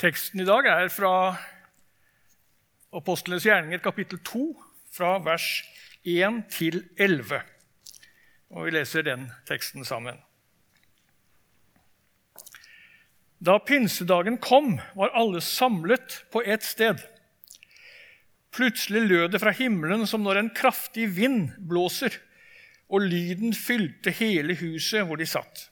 [0.00, 1.36] Teksten i dag er fra
[2.96, 4.46] Apostlenes gjerninger, kapittel 2,
[4.96, 5.48] fra vers
[6.08, 7.42] 1 til 11.
[8.56, 10.16] Og vi leser den teksten sammen.
[13.44, 17.04] Da pinsedagen kom, var alle samlet på ett sted.
[18.56, 22.16] Plutselig lød det fra himmelen som når en kraftig vind blåser,
[22.88, 25.68] og lyden fylte hele huset hvor de satt.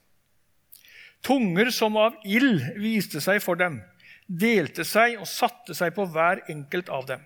[1.25, 3.81] Tunger som av ild viste seg for dem,
[4.29, 7.25] delte seg og satte seg på hver enkelt av dem.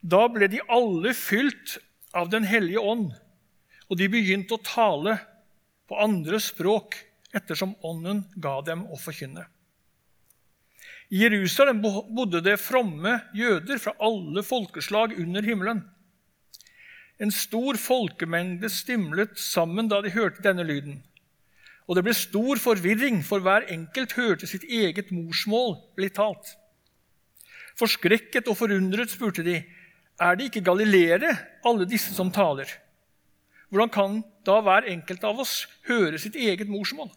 [0.00, 1.78] Da ble de alle fylt
[2.16, 3.10] av Den hellige ånd,
[3.90, 5.18] og de begynte å tale
[5.90, 6.96] på andre språk
[7.36, 9.44] ettersom Ånden ga dem å forkynne.
[11.10, 15.84] I Jerusalem bodde det fromme jøder fra alle folkeslag under himmelen.
[17.22, 20.98] En stor folkemengde stimlet sammen da de hørte denne lyden.
[21.86, 26.56] Og det ble stor forvirring, for hver enkelt hørte sitt eget morsmål bli talt.
[27.78, 29.60] Forskrekket og forundret spurte de,
[30.16, 31.34] er det ikke galileere,
[31.66, 32.70] alle disse som taler?
[33.68, 37.10] Hvordan kan da hver enkelt av oss høre sitt eget morsmål?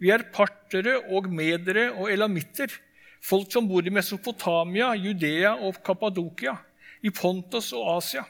[0.00, 2.72] Vi er partere og medere og elamitter,
[3.20, 6.54] folk som bor i Mesopotamia, Judea og Kappadokia,
[7.04, 8.24] i Pontos og Asia,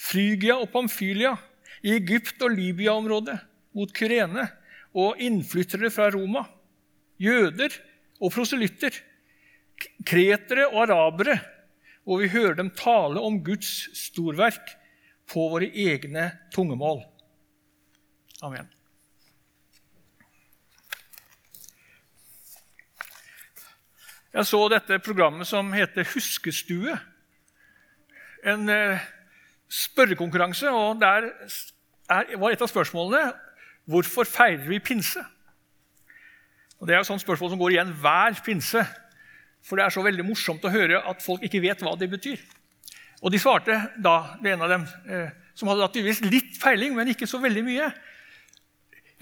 [0.00, 1.34] Frygia og Pamfylia,
[1.82, 3.36] i Egypt og Libya-området,
[3.76, 4.48] mot Kyrene
[4.92, 6.44] og innflyttere fra Roma,
[7.22, 7.74] jøder
[8.20, 8.94] og proselytter,
[10.06, 11.38] kretere og arabere,
[12.06, 14.74] og vi hører dem tale om Guds storverk
[15.30, 17.02] på våre egne tungemål.
[18.42, 18.68] Amen.
[24.32, 26.94] Jeg så dette programmet som heter Huskestue.
[28.48, 29.02] En eh,
[29.68, 31.28] spørrekonkurranse, og der
[32.40, 33.51] var et av spørsmålene
[33.88, 35.22] Hvorfor feirer vi pinse?
[36.80, 38.82] Og Det er et sånt spørsmål som går igjen hver pinse.
[39.62, 42.40] For det er så veldig morsomt å høre at folk ikke vet hva det betyr.
[43.22, 47.12] Og de svarte da, det ene av dem, eh, som hadde tydeligvis litt feiling, men
[47.12, 47.92] ikke så veldig mye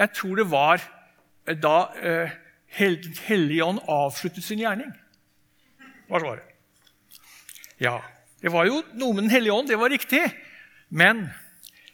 [0.00, 2.32] Jeg tror det var eh, da eh,
[2.80, 4.92] Helligånd avsluttet sin gjerning,
[6.08, 6.46] var svaret.
[7.82, 7.96] Ja,
[8.40, 10.22] det var jo noe med Den hellige ånd, det var riktig.
[10.88, 11.26] Men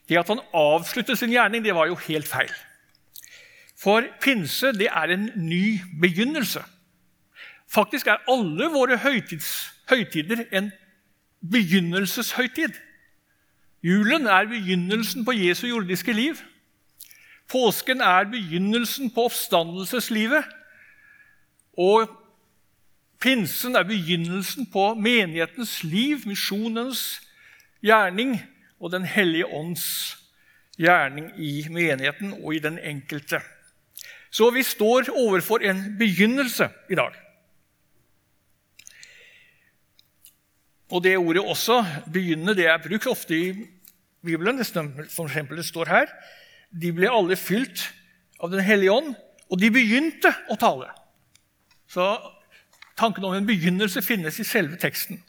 [0.08, 2.52] det at han avsluttet sin gjerning, det var jo helt feil.
[3.76, 6.62] For pinse det er en ny begynnelse.
[7.68, 10.70] Faktisk er alle våre høytids, høytider en
[11.50, 12.78] begynnelseshøytid.
[13.82, 16.38] Julen er begynnelsen på Jesu jordiske liv.
[17.50, 20.44] Påsken er begynnelsen på oppstandelseslivet.
[21.78, 22.08] Og
[23.20, 27.20] pinsen er begynnelsen på menighetens liv, misjonens
[27.82, 28.40] gjerning
[28.80, 30.16] og Den hellige ånds
[30.78, 33.40] gjerning i menigheten og i den enkelte.
[34.30, 37.14] Så vi står overfor en begynnelse i dag.
[40.90, 43.54] Og det ordet også, 'begynne', det er brukt ofte i
[44.24, 44.64] Bibelen.
[44.64, 46.06] For eksempel, det står her
[46.82, 47.94] De ble alle fylt
[48.40, 49.14] av Den hellige ånd,
[49.50, 50.90] og de begynte å tale.
[51.88, 52.18] Så
[52.98, 55.22] tanken om en begynnelse finnes i selve teksten.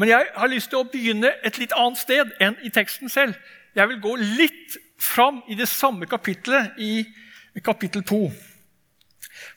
[0.00, 3.36] Men jeg har lyst til å begynne et litt annet sted enn i teksten selv.
[3.76, 8.20] Jeg vil gå litt fram i det samme kapittelet, i kapittel 2,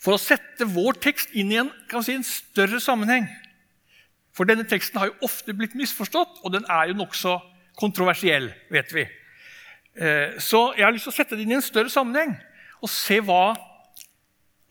[0.03, 1.69] for å sette vår tekst inn i en,
[2.03, 3.29] si, en større sammenheng.
[4.35, 7.37] For denne teksten har jo ofte blitt misforstått, og den er jo nokså
[7.79, 9.05] kontroversiell, vet vi.
[9.95, 12.35] Eh, så jeg har lyst til å sette det inn i en større sammenheng
[12.83, 13.53] og se hva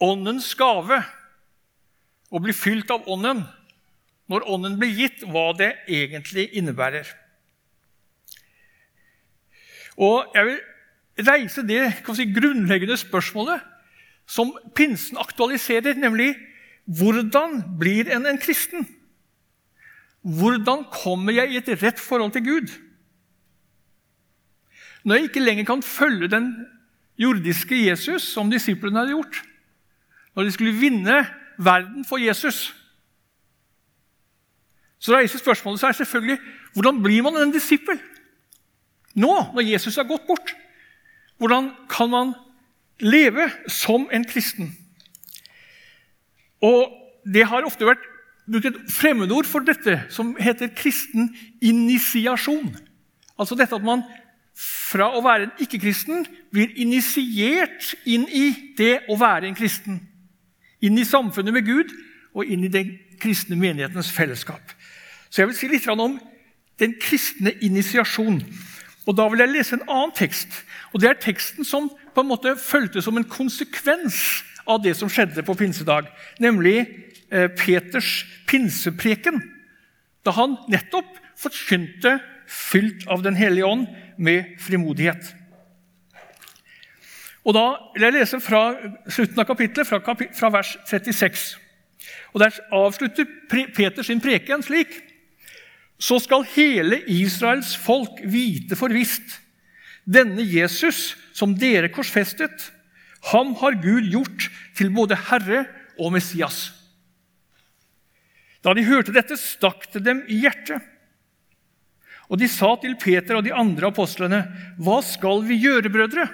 [0.03, 0.99] Åndens gave,
[2.33, 3.44] å bli fylt av Ånden,
[4.31, 7.09] når Ånden blir gitt, hva det egentlig innebærer.
[10.00, 11.83] Og jeg vil reise det
[12.16, 13.60] si, grunnleggende spørsmålet
[14.28, 16.33] som pinsen aktualiserer, nemlig
[16.87, 18.87] hvordan blir en en kristen?
[20.22, 22.69] Hvordan kommer jeg i et rett forhold til Gud?
[25.04, 26.53] Når jeg ikke lenger kan følge den
[27.19, 29.43] jordiske Jesus som disiplene hadde gjort,
[30.34, 31.27] når de skulle vinne
[31.59, 32.71] verden for Jesus
[35.03, 36.39] så reiser spørsmålet seg selvfølgelig
[36.77, 37.99] hvordan blir man en disippel?
[39.19, 40.54] Nå, når Jesus har gått bort,
[41.43, 42.33] hvordan kan man
[43.03, 44.72] leve som en kristen?
[46.63, 48.03] Og Det har ofte vært
[48.51, 51.28] brukt et fremmedord for dette, som heter kristen
[51.63, 52.72] initiasjon.
[53.39, 54.03] Altså dette at man
[54.59, 60.01] fra å være en ikke-kristen blir initiert inn i det å være en kristen.
[60.83, 61.95] Inn i samfunnet med Gud
[62.34, 64.75] og inn i den kristne menighetens fellesskap.
[65.33, 66.19] Så jeg vil si litt om
[66.81, 68.43] den kristne initiasjon.
[69.07, 70.49] Og Da vil jeg lese en annen tekst.
[70.93, 75.09] Og Det er teksten som på en måte fulgte som en konsekvens av det som
[75.09, 76.07] skjedde på pinsedag,
[76.39, 76.87] nemlig
[77.33, 79.41] eh, Peters pinsepreken,
[80.23, 81.09] da han nettopp
[81.41, 83.89] forkynte fylt av Den hellige ånd
[84.19, 85.34] med frimodighet.
[87.45, 88.77] Og Da vil jeg lese fra
[89.09, 91.57] slutten av kapittelet, fra, kapit fra vers 36.
[92.33, 95.11] Og Der avslutter Peter sin preken slik.:
[96.03, 99.39] Så skal hele Israels folk vite for visst
[100.03, 102.72] denne Jesus som dere korsfestet,
[103.31, 105.65] ham har Gud gjort til både Herre
[105.95, 106.72] og Messias.
[108.63, 110.83] Da de hørte dette, stakk det dem i hjertet.
[112.31, 114.43] Og de sa til Peter og de andre apostlene,
[114.78, 116.31] 'Hva skal vi gjøre, brødre?'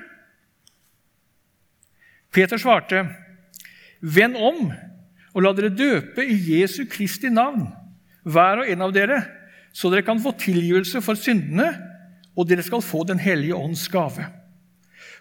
[2.31, 3.09] Peter svarte,
[4.00, 4.73] 'Vend om
[5.35, 7.69] og la dere døpe i Jesu Kristi navn,
[8.25, 9.38] hver og en av dere,
[9.73, 11.70] så dere kan få tilgivelse for syndene,
[12.38, 14.29] og dere skal få Den hellige ånds gave.'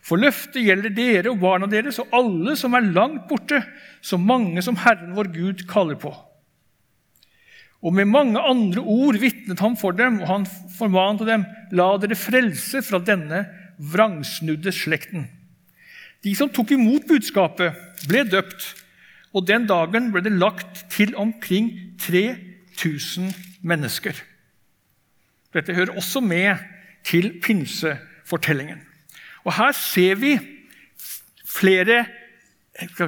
[0.07, 3.59] For løftet gjelder dere og barna deres og alle som er langt borte,
[4.01, 6.13] så mange som Herren vår Gud kaller på.
[7.83, 10.45] Og med mange andre ord vitnet han for dem, og han
[10.77, 13.43] formante dem, la dere frelse fra denne
[13.77, 15.27] vrangsnudde slekten.
[16.23, 17.75] De som tok imot budskapet,
[18.09, 18.71] ble døpt,
[19.35, 21.69] og den dagen ble det lagt til omkring
[22.01, 23.29] 3000
[23.61, 24.15] mennesker.
[25.53, 26.57] Dette hører også med
[27.07, 28.81] til pinsefortellingen.
[29.45, 30.37] Og Her ser vi
[31.47, 32.05] flere
[32.87, 33.07] skal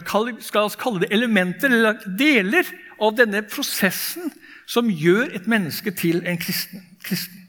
[0.65, 2.65] vi kalle det elementer, eller deler
[2.99, 4.31] av denne prosessen
[4.69, 6.81] som gjør et menneske til en kristen.
[7.03, 7.45] kristen.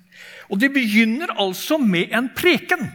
[0.51, 2.91] Og Det begynner altså med en preken.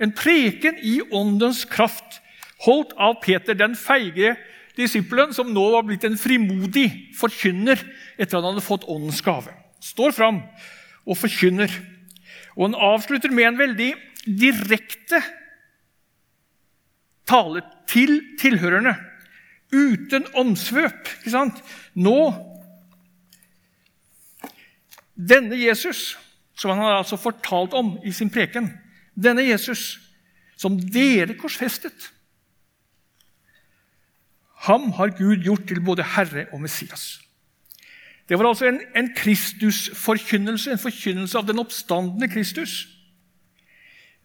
[0.00, 2.20] En preken i åndens kraft,
[2.62, 4.36] holdt av Peter, den feige
[4.76, 6.86] disippelen som nå var blitt en frimodig
[7.18, 7.80] forkynner
[8.18, 9.50] etter at han hadde fått åndens gave.
[9.80, 10.42] Står fram
[11.06, 11.72] og forkynner.
[12.56, 13.92] Og Han avslutter med en veldig
[14.26, 15.22] direkte
[17.28, 18.96] tale til tilhørerne.
[19.72, 21.08] Uten omsvøp.
[21.20, 21.64] Ikke sant?
[21.94, 22.18] Nå
[25.18, 26.12] Denne Jesus,
[26.54, 28.68] som han har altså fortalt om i sin preken,
[29.18, 29.96] denne Jesus
[30.54, 32.12] som dere korsfestet,
[34.68, 37.18] ham har Gud gjort til både Herre og Messias.
[38.28, 42.82] Det var altså en, en Kristusforkynnelse, en forkynnelse av den oppstandende Kristus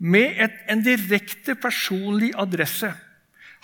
[0.04, 2.90] med et, en direkte personlig adresse.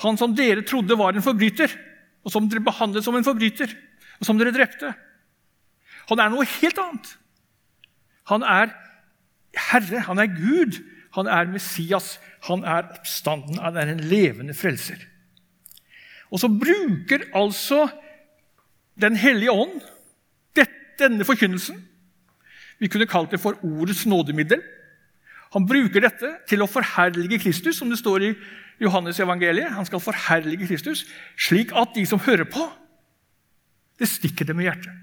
[0.05, 1.73] Han som dere trodde var en forbryter,
[2.23, 3.73] og som dere behandlet som en forbryter,
[4.19, 4.93] og som dere drepte.
[6.07, 7.11] Han er noe helt annet.
[8.31, 8.71] Han er
[9.57, 10.79] Herre, han er Gud,
[11.17, 15.01] han er Messias, han er oppstanden, han er en levende frelser.
[16.29, 17.87] Og så bruker altså
[18.99, 19.77] Den hellige ånd
[20.99, 21.79] denne forkynnelsen.
[22.79, 24.61] Vi kunne kalt det for ordets nådemiddel.
[25.53, 28.33] Han bruker dette til å forherlige Kristus, som det står i
[28.79, 29.73] Johannes evangeliet.
[29.73, 31.05] Han skal forherlige Kristus,
[31.37, 32.69] slik at de som hører på,
[33.99, 34.93] det stikker dem i hjertet.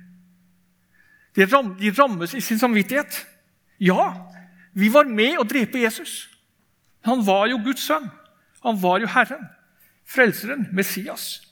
[1.36, 3.18] De, ram, de rammes i sin samvittighet.
[3.82, 4.14] Ja,
[4.72, 6.30] vi var med å drepe Jesus.
[7.04, 8.08] Han var jo Guds sønn.
[8.64, 9.44] Han var jo Herren,
[10.08, 11.42] Frelseren, Messias.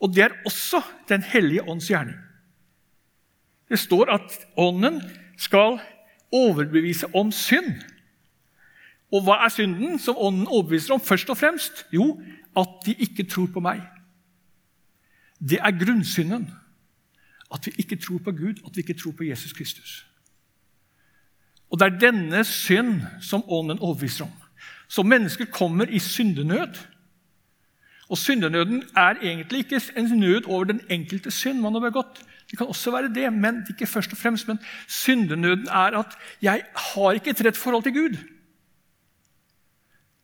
[0.00, 2.16] Og det er også Den hellige ånds gjerning.
[3.68, 5.02] Det står at Ånden
[5.38, 5.78] skal
[6.32, 7.72] overbevise om synd.
[9.12, 11.86] Og hva er synden som Ånden overbeviser om først og fremst?
[11.94, 12.22] Jo,
[12.56, 13.82] at de ikke tror på meg.
[15.38, 16.48] Det er grunnsynden.
[17.54, 20.06] At vi ikke tror på Gud, at vi ikke tror på Jesus Kristus.
[21.70, 24.32] Og Det er denne synd som Ånden overbeviser om.
[24.88, 26.74] Så mennesker kommer i syndenød.
[28.14, 32.58] Og Syndenøden er egentlig ikke en nød over den enkelte synd man har begått, det
[32.58, 34.48] kan også være det, men ikke først og fremst.
[34.48, 38.16] Men syndenøden er at jeg har ikke et rett forhold til Gud.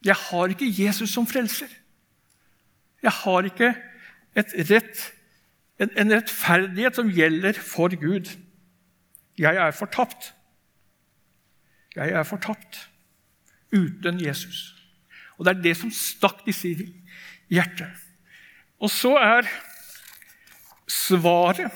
[0.05, 1.67] Jeg har ikke Jesus som frelser.
[3.03, 3.75] Jeg har ikke
[4.37, 5.03] rett,
[5.81, 8.31] en, en rettferdighet som gjelder for Gud.
[9.39, 10.35] Jeg er fortapt.
[11.97, 12.91] Jeg er fortapt
[13.73, 14.77] uten Jesus.
[15.39, 16.69] Og Det er det som stakk disse
[17.51, 17.91] i hjertet.
[18.81, 19.49] Og så er
[20.91, 21.71] svaret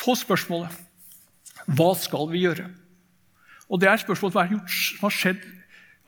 [0.00, 0.86] på spørsmålet
[1.70, 2.66] hva skal vi gjøre?
[3.70, 5.42] Og Det er spørsmålet gjort, som har skjedd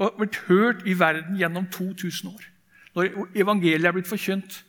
[0.02, 2.49] og blitt hørt i verden gjennom 2000 år.
[2.96, 4.64] Når evangeliet er blitt forkynt,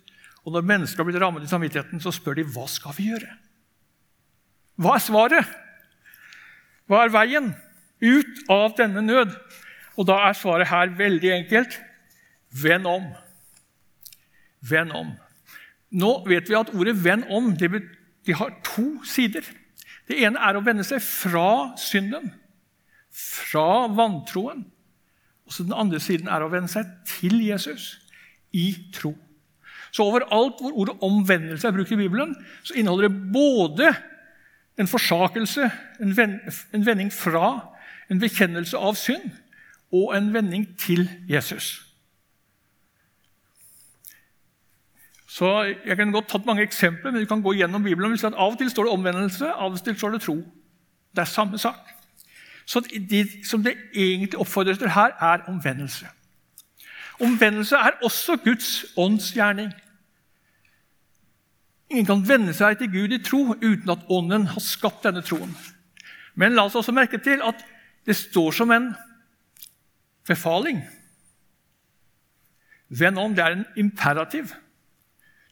[0.46, 3.32] og når mennesker har blitt rammet i samvittigheten, så spør de hva skal vi gjøre?
[4.78, 5.50] Hva er svaret?
[6.90, 7.54] Hva er veien
[8.04, 9.34] ut av denne nød?
[9.98, 11.80] Og Da er svaret her veldig enkelt
[12.62, 13.06] vend om.
[14.70, 15.12] Vend om.
[15.94, 17.56] Nå vet vi at ordet 'venn om'
[18.26, 19.44] de har to sider.
[20.08, 22.34] Det ene er å vende seg fra synden,
[23.12, 24.66] fra vantroen,
[25.46, 28.00] Og så den andre siden er å vende seg til Jesus
[28.56, 29.12] i tro.
[29.92, 32.32] Så overalt hvor ordet omvendelse er brukt i Bibelen,
[32.64, 33.90] så inneholder det både
[34.80, 37.76] en forsakelse, en, vending fra,
[38.10, 39.30] en bekjennelse av synd,
[39.92, 41.93] og en vending til Jesus.
[45.34, 48.12] Så Jeg kan godt tatt mange eksempler, men du kan gå gjennom Bibelen.
[48.12, 50.36] og Av og til står det omvendelse, av og til står det tro.
[51.16, 51.90] Det er samme sak.
[52.66, 56.06] Så det som det egentlig oppfordres til her, er omvendelse.
[57.20, 59.74] Omvendelse er også Guds åndsgjerning.
[61.90, 65.58] Ingen kan vende seg til Gud i tro uten at Ånden har skapt denne troen.
[66.36, 67.66] Men la oss også merke til at
[68.06, 68.94] det står som en
[70.28, 70.84] befaling.
[72.90, 74.54] Venn om det er en imperativ.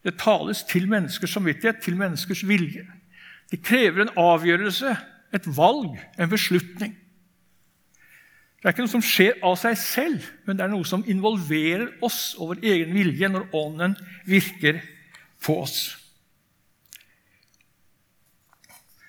[0.01, 2.87] Det tales til menneskers samvittighet, til menneskers vilje.
[3.51, 4.95] Det krever en avgjørelse,
[5.33, 6.95] et valg, en beslutning.
[8.61, 11.87] Det er ikke noe som skjer av seg selv, men det er noe som involverer
[12.05, 13.95] oss og vår egen vilje når Ånden
[14.29, 14.83] virker
[15.41, 15.79] på oss.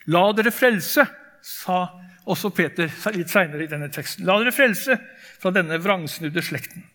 [0.08, 1.04] La dere frelse,
[1.42, 1.82] sa
[2.30, 4.24] også Peter litt seinere i denne teksten.
[4.26, 4.96] La dere frelse
[5.42, 6.86] fra denne vrangsnudde slekten.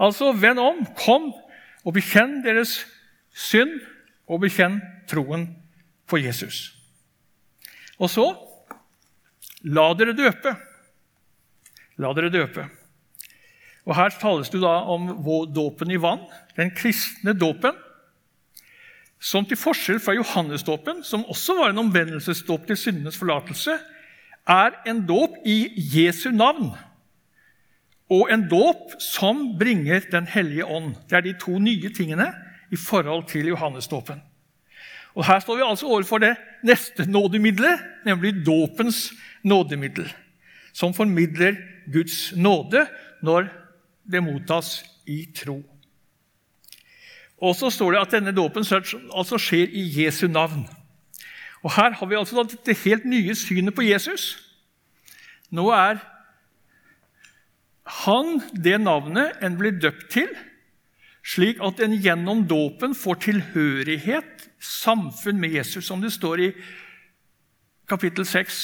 [0.00, 1.28] Altså, venn om, kom
[1.82, 2.82] og bekjenn deres
[3.34, 3.80] synd,
[4.30, 4.78] og bekjenn
[5.10, 5.48] troen
[6.08, 6.70] på Jesus.
[7.98, 8.26] Og så
[9.66, 10.54] la dere døpe.
[12.00, 12.66] La dere døpe.
[13.82, 15.10] Og Her tales det da om
[15.52, 16.22] dåpen i vann,
[16.56, 17.74] den kristne dåpen,
[19.22, 23.76] som til forskjell fra Johannesdåpen, som også var en omvendelsesdåp til syndenes forlatelse,
[24.50, 25.58] er en dåp i
[25.94, 26.72] Jesu navn
[28.10, 30.94] og en dåp som bringer Den hellige ånd.
[31.08, 32.32] Det er de to nye tingene
[32.72, 34.20] i forhold til Johannesdåpen.
[35.14, 39.12] Og Her står vi altså overfor det neste nådemiddelet, nemlig dåpens
[39.44, 40.12] nådemiddel,
[40.72, 41.56] som formidler
[41.92, 42.86] Guds nåde
[43.22, 43.48] når
[44.12, 45.62] det mottas i tro.
[47.42, 48.64] Og så står det at denne dåpen
[49.14, 50.68] altså skjer i Jesu navn.
[51.62, 54.38] Og Her har vi altså det helt nye synet på Jesus.
[55.50, 56.00] Nå er
[57.84, 60.28] han det navnet en blir døpt til,
[61.22, 66.50] slik at en gjennom dåpen får tilhørighet, samfunn med Jesus, som det står i
[67.90, 68.58] kapittel 6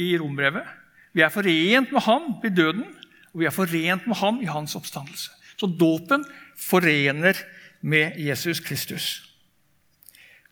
[0.00, 0.64] i Rombrevet.
[1.12, 2.86] Vi er forent med ham ved døden,
[3.32, 5.30] og vi er forent med ham i hans oppstandelse.
[5.60, 6.24] Så dåpen
[6.56, 7.36] forener
[7.82, 9.32] med Jesus Kristus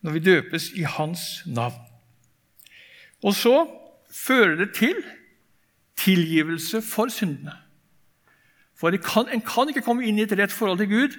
[0.01, 1.77] når vi døpes i hans navn.
[3.23, 3.67] Og så
[4.13, 4.97] fører det til
[6.01, 7.53] tilgivelse for syndene.
[8.81, 11.19] For kan, En kan ikke komme inn i et rett forhold til Gud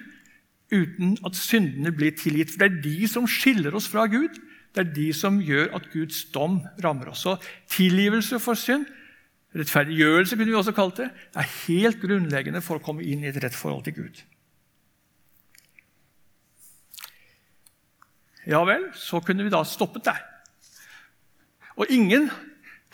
[0.72, 2.50] uten at syndene blir tilgitt.
[2.50, 4.40] For Det er de som skiller oss fra Gud.
[4.74, 7.26] Det er de som gjør at Guds dom rammer oss.
[7.28, 7.36] Så
[7.70, 8.88] tilgivelse for synd,
[9.56, 13.42] rettferdiggjørelse kunne vi også kalt det, er helt grunnleggende for å komme inn i et
[13.44, 14.22] rett forhold til Gud.
[18.48, 20.24] Ja vel, så kunne vi da stoppet der.
[21.76, 22.32] Og ingen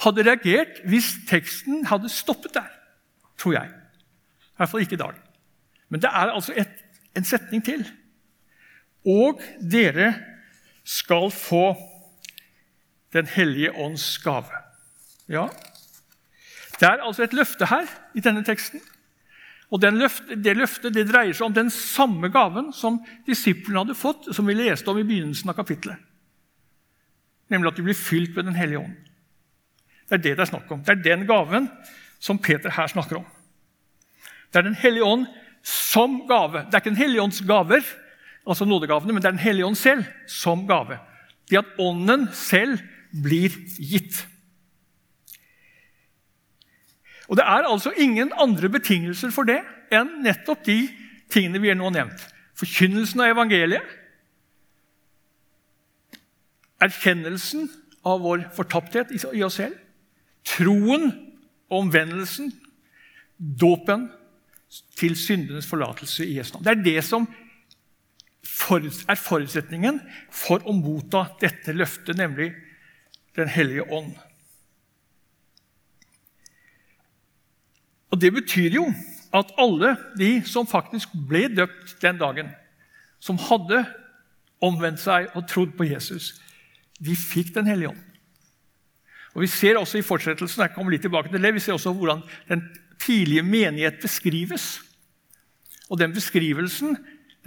[0.02, 2.74] hadde reagert hvis teksten hadde stoppet der,
[3.40, 3.77] tror jeg.
[4.58, 5.18] I hvert fall ikke i dag.
[5.90, 6.72] Men det er altså et,
[7.16, 7.86] en setning til.
[9.06, 10.14] Og dere
[10.84, 11.76] skal få
[13.14, 14.52] Den hellige ånds gave.
[15.32, 15.46] Ja,
[16.80, 18.82] det er altså et løfte her i denne teksten.
[19.72, 24.30] Og løfte, Det løftet det dreier seg om den samme gaven som disiplene hadde fått,
[24.36, 25.98] som vi leste om i begynnelsen av kapittelet.
[27.50, 28.96] Nemlig at de blir fylt med Den hellige ånd.
[30.10, 30.84] Det er det det er snakk om.
[30.84, 31.70] Det er den gaven
[32.20, 33.26] som Peter her snakker om.
[34.52, 35.26] Det er Den hellige ånd
[35.64, 36.66] som gave.
[36.66, 37.84] Det er ikke Den hellige ånds gaver,
[38.48, 41.00] altså nådegavene, men det er Den hellige ånd selv som gave.
[41.50, 42.80] Det at Ånden selv
[43.24, 44.28] blir gitt.
[47.28, 49.60] Og Det er altså ingen andre betingelser for det
[49.92, 50.88] enn nettopp de
[51.32, 52.24] tingene vi har nå nevnt.
[52.58, 53.84] Forkynnelsen av evangeliet,
[56.82, 57.68] erkjennelsen
[58.08, 59.76] av vår fortapthet i oss selv,
[60.48, 61.12] troen,
[61.68, 62.54] og omvendelsen,
[63.38, 64.08] dåpen
[64.98, 66.66] til syndenes forlatelse i Jesu navn.
[66.66, 67.28] Det er det som
[69.08, 70.00] er forutsetningen
[70.34, 72.54] for å motta dette løftet, nemlig
[73.38, 74.16] Den hellige ånd.
[78.10, 78.88] Og Det betyr jo
[79.34, 82.50] at alle de som faktisk ble døpt den dagen,
[83.20, 83.84] som hadde
[84.64, 86.42] omvendt seg og trodd på Jesus,
[86.98, 88.04] de fikk Den hellige ånd.
[89.36, 91.94] Og Vi ser også i fortsettelsen jeg kommer litt tilbake til det, vi ser også
[91.94, 92.66] hvordan den
[93.02, 94.80] tidlige menighet beskrives.
[95.90, 96.98] Og den beskrivelsen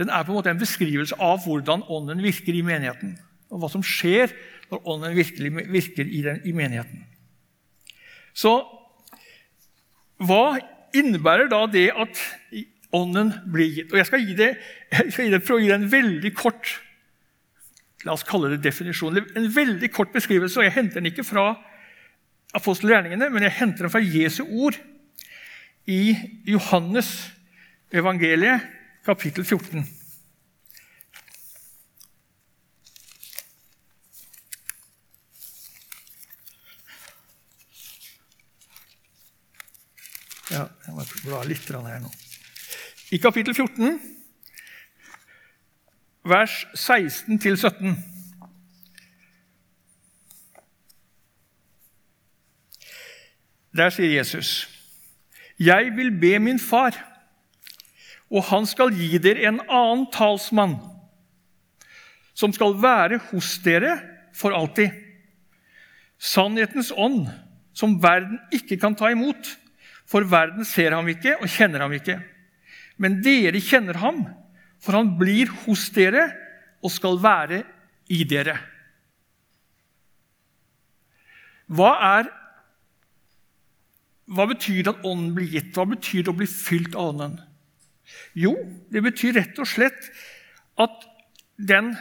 [0.01, 3.19] den er på en måte en beskrivelse av hvordan Ånden virker i menigheten.
[3.53, 4.33] Og hva som skjer
[4.71, 7.03] når Ånden virkelig virker i, den, i menigheten.
[8.33, 8.55] Så
[10.25, 10.61] hva
[10.97, 12.23] innebærer da det at
[12.97, 13.93] Ånden blir gitt?
[13.93, 14.55] Og Jeg skal, gi det,
[14.95, 16.79] jeg skal gi det, prøve å gi det en veldig kort
[18.07, 20.59] la oss kalle det definisjon, en veldig kort beskrivelse.
[20.59, 21.53] og Jeg henter den ikke fra
[22.57, 24.79] apostelgjerningene, men jeg henter den fra Jesu ord
[25.87, 27.33] i Johannes
[27.93, 28.61] evangeliet,
[29.05, 29.87] kapittel 14.
[40.51, 42.11] Ja, jeg må bla litt her nå.
[43.11, 44.01] I kapittel 14,
[46.25, 47.95] vers 16-17
[53.71, 54.67] Der sier Jesus,
[55.61, 56.97] 'Jeg vil be min far,
[58.31, 60.81] og han skal gi dere en annen talsmann'
[62.35, 64.01] 'som skal være hos dere
[64.33, 64.91] for alltid.'
[66.19, 67.29] 'Sannhetens ånd,
[67.75, 69.57] som verden ikke kan ta imot.'
[70.11, 72.17] For verden ser ham ikke og kjenner ham ikke.
[72.99, 74.25] Men dere kjenner ham,
[74.83, 76.25] for han blir hos dere
[76.83, 77.63] og skal være
[78.11, 78.57] i dere.
[81.71, 82.31] Hva, er,
[84.31, 85.73] hva betyr det at Ånden blir gitt?
[85.75, 87.39] Hva betyr det å bli fylt av Ånden?
[88.39, 88.55] Jo,
[88.93, 90.11] det betyr rett og slett
[90.81, 91.07] at
[91.59, 91.97] den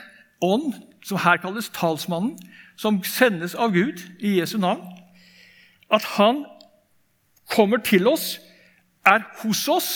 [0.46, 2.36] ånd, som her kalles talsmannen,
[2.80, 4.84] som sendes av Gud i Jesu navn,
[5.90, 6.44] at han
[7.50, 8.38] kommer til oss,
[9.06, 9.90] er hos oss,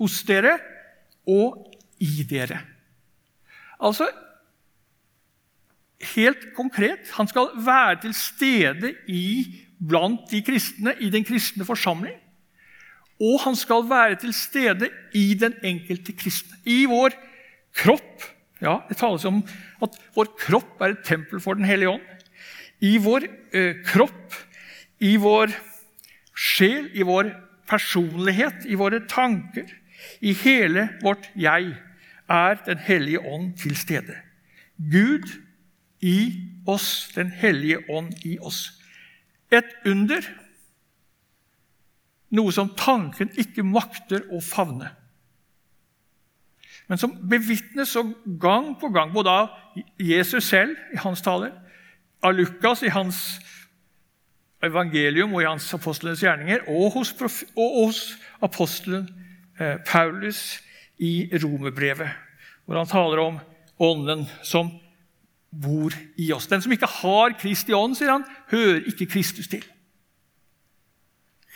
[0.00, 0.56] hos dere
[1.28, 1.68] og
[2.00, 2.62] i dere.
[3.78, 4.08] Altså
[6.14, 12.16] Helt konkret han skal være til stede i, blant de kristne, i den kristne forsamling.
[13.18, 16.58] Og han skal være til stede i den enkelte kristne.
[16.64, 17.14] I vår
[17.74, 18.26] kropp.
[18.62, 19.42] Ja, Det tales om
[19.82, 22.06] at vår kropp er et tempel for Den hellige ånd.
[22.80, 24.34] I vår eh, kropp,
[25.00, 25.50] i vår
[26.34, 27.32] sjel, i vår
[27.66, 29.66] personlighet, i våre tanker,
[30.20, 31.74] i hele vårt jeg,
[32.28, 34.14] er Den hellige ånd til stede.
[34.78, 35.26] Gud
[36.00, 38.77] i oss, Den hellige ånd i oss.
[39.54, 40.24] Et under,
[42.36, 44.90] noe som tanken ikke makter å favne.
[46.88, 47.94] Men som bevitnes
[48.40, 51.52] gang på gang, både av Jesus selv i hans taler,
[52.24, 53.38] av Lukas i hans
[54.64, 57.12] evangelium og i hans apostlenes gjerninger, og hos,
[57.54, 58.00] og hos
[58.44, 59.06] apostelen
[59.60, 60.58] eh, Paulus
[60.98, 62.10] i romerbrevet,
[62.66, 63.38] hvor han taler om
[63.78, 64.72] Ånden som
[65.50, 66.46] bor i oss.
[66.46, 69.64] Den som ikke har Kristi ånd, sier han, hører ikke Kristus til.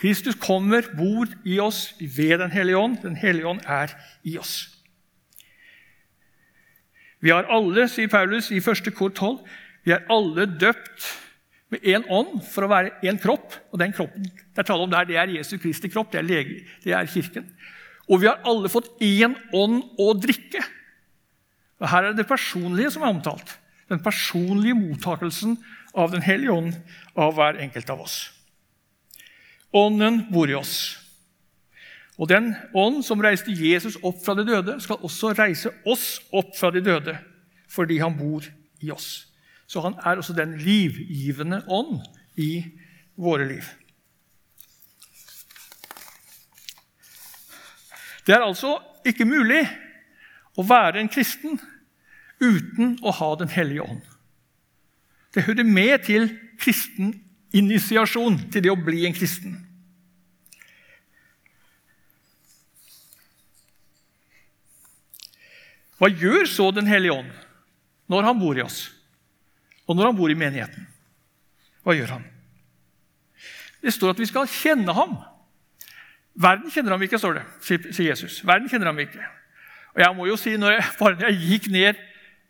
[0.01, 2.97] Kristus kommer, bor i oss ved Den hellige ånd.
[3.03, 4.69] Den hellige ånd er i oss.
[7.23, 8.89] Vi har alle, sier Paulus i 1.
[8.97, 9.37] kor 12,
[9.85, 11.05] vi er alle døpt
[11.71, 13.55] med én ånd for å være én kropp.
[13.71, 16.27] Og den kroppen det er tale om der, det er Jesu Kristi kropp, det er,
[16.27, 17.47] lege, det er Kirken.
[18.11, 20.61] Og vi har alle fått én ånd å drikke.
[21.79, 23.55] Og Her er det personlige som er omtalt.
[23.89, 25.57] Den personlige mottakelsen
[25.93, 26.73] av Den hellige ånd
[27.15, 28.31] av hver enkelt av oss.
[29.73, 30.99] Ånden bor i oss.
[32.17, 36.53] Og den ånd som reiste Jesus opp fra de døde, skal også reise oss opp
[36.57, 37.17] fra de døde
[37.73, 38.45] fordi han bor
[38.85, 39.25] i oss.
[39.65, 42.03] Så han er også den livgivende ånd
[42.37, 42.61] i
[43.17, 43.65] våre liv.
[48.27, 49.63] Det er altså ikke mulig
[50.53, 51.57] å være en kristen
[52.43, 54.01] uten å ha Den hellige ånd.
[55.33, 56.27] Det hører med til
[56.61, 57.15] kristen
[57.53, 59.55] initiasjon, til det å bli en kristen.
[65.97, 67.31] Hva gjør så Den hellige ånd
[68.11, 68.89] når han bor i oss?
[69.87, 70.87] Og når han bor i menigheten,
[71.83, 72.25] hva gjør han?
[73.83, 75.17] Det står at vi skal kjenne ham.
[76.39, 78.39] Verden kjenner ham ikke, står det, sier Jesus.
[78.47, 79.19] Verden kjenner ham ikke.
[79.93, 81.99] Og jeg må jo si, når jeg, bare når jeg gikk ned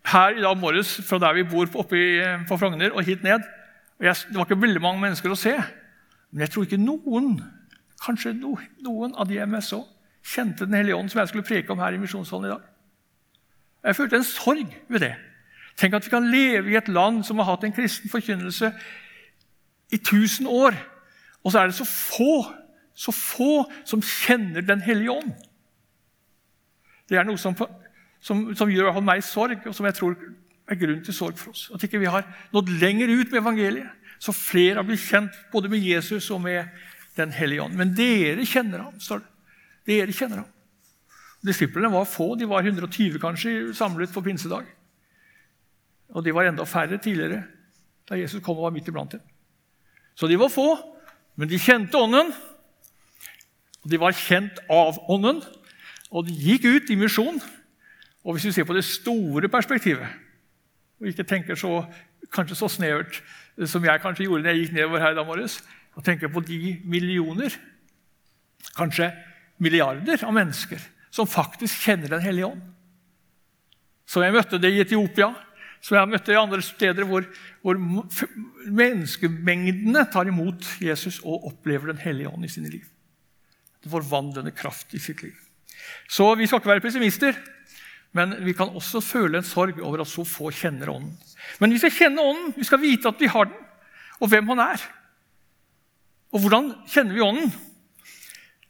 [0.06, 2.00] her i dag morges fra der vi bor oppe
[2.48, 3.44] på Frogner, og hit ned
[4.00, 5.54] og jeg, Det var ikke veldig mange mennesker å se,
[6.32, 7.38] men jeg tror ikke noen
[8.04, 9.84] kanskje noen av de jeg så,
[10.24, 12.62] kjente Den hellige ånd, som jeg skulle preke om her i Misjonssalen i dag.
[13.84, 15.16] Jeg følte en sorg ved det.
[15.78, 18.72] Tenk at vi kan leve i et land som har hatt en kristen forkynnelse
[19.92, 20.78] i 1000 år,
[21.44, 22.46] og så er det så få,
[22.96, 25.34] så få som kjenner Den hellige ånd.
[27.10, 27.56] Det er noe som,
[28.24, 30.16] som, som gjør meg sorg, og som jeg tror
[30.72, 31.68] er grunn til sorg for oss.
[31.76, 33.92] At ikke vi har nådd lenger ut med evangeliet,
[34.24, 37.76] så flere har blitt kjent både med Jesus og med Den hellige ånd.
[37.78, 39.28] Men dere kjenner ham, står det.
[39.86, 40.48] Dere kjenner ham.
[41.46, 44.66] Disiplene var få, de var 120 kanskje samlet på pinsedag.
[46.10, 47.44] Og de var enda færre tidligere,
[48.10, 49.22] da Jesus kom og var midt iblant dem.
[50.18, 50.72] Så de var få,
[51.36, 52.34] men de kjente Ånden.
[53.84, 55.42] Og De var kjent av Ånden,
[56.10, 57.42] og de gikk ut i misjon.
[58.24, 60.08] Og hvis vi ser på det store perspektivet,
[61.00, 61.84] og ikke tenker så,
[62.32, 63.20] kanskje så snevert
[63.70, 65.60] som jeg kanskje gjorde da jeg gikk nedover her i dag morges,
[65.94, 67.54] og tenker på de millioner,
[68.78, 69.12] kanskje
[69.62, 70.82] milliarder av mennesker
[71.14, 72.62] som faktisk kjenner Den hellige ånd.
[74.10, 75.30] Som jeg møtte det i Etiopia,
[75.84, 77.26] som jeg møtte i andre steder hvor,
[77.62, 77.78] hvor
[78.66, 82.88] menneskemengdene tar imot Jesus og opplever Den hellige ånd i sine liv.
[83.84, 85.36] Det forvandlende kraft i sitt liv.
[86.08, 87.36] Så vi skal ikke være pessimister,
[88.14, 91.16] men vi kan også føle en sorg over at så få kjenner Ånden.
[91.60, 93.62] Men vi skal kjenne Ånden, vi skal vite at vi har den,
[94.22, 94.84] og hvem Han er.
[96.34, 97.54] Og hvordan kjenner vi Ånden?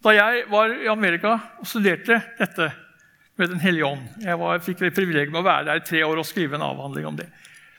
[0.04, 2.72] Da jeg var i Amerika og studerte dette
[3.40, 6.04] med Den hellige ånd Jeg var, fikk det privilegiet med å være der i tre
[6.06, 7.30] år og skrive en avhandling om det.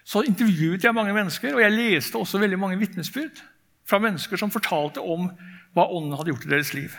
[0.04, 3.38] Så intervjuet jeg mange mennesker, og jeg leste også veldig mange vitnesbyrd
[3.88, 5.28] fra mennesker som fortalte om
[5.76, 6.96] hva Ånden hadde gjort i deres liv.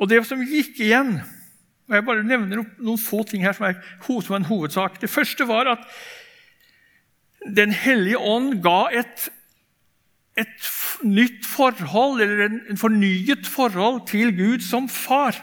[0.00, 1.18] Og det som gikk igjen
[1.90, 3.80] og Jeg bare nevner opp noen få ting her som er,
[4.36, 5.00] en hovedsak.
[5.02, 5.86] Det første var at
[7.56, 9.30] Den hellige ånd ga et,
[10.36, 10.66] et
[11.02, 15.34] nytt forhold, eller en, en fornyet forhold, til Gud som far.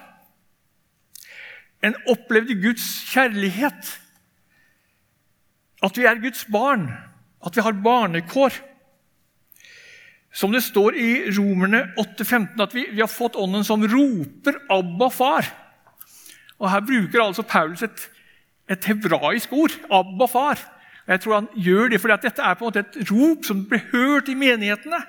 [1.84, 4.00] En opplevde Guds kjærlighet.
[5.84, 6.88] At vi er Guds barn.
[7.44, 8.54] At vi har barnekår.
[10.32, 15.10] Som det står i Romerne 8,15, at vi, vi, har fått Ånden som roper 'Abba,
[15.10, 15.67] far'.
[16.60, 18.10] Og Her bruker altså Paulus et,
[18.70, 19.72] et hebraisk ord.
[19.92, 20.64] 'Abba, far'.
[21.06, 23.46] Og jeg tror Han gjør det fordi at dette er på en måte et rop
[23.46, 25.00] som blir hørt i menighetene.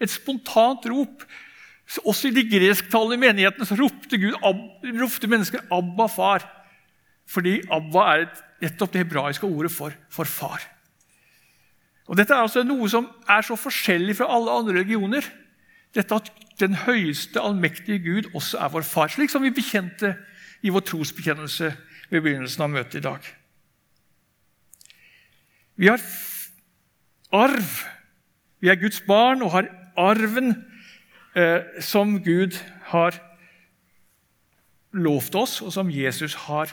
[0.00, 1.24] Et spontant rop.
[2.04, 4.34] Også i de gresktalende menighetene så ropte, Gud,
[5.00, 6.46] ropte mennesker 'Abba, far'.
[7.26, 10.62] Fordi Abba er et, nettopp det hebraiske ordet for, for far.
[12.06, 15.26] Og Dette er altså noe som er så forskjellig fra alle andre religioner.
[15.94, 20.14] Dette at den høyeste, allmektige Gud også er vår far, slik som vi bekjente
[20.66, 21.70] i vår trosbekjennelse
[22.10, 23.28] ved begynnelsen av møtet i dag.
[25.76, 26.02] Vi har
[27.36, 27.76] arv.
[28.60, 30.54] Vi er Guds barn og har arven
[31.36, 32.56] eh, som Gud
[32.90, 33.18] har
[34.96, 36.72] lovt oss, og som Jesus har